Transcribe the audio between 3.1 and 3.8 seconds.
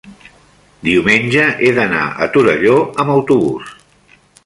autobús.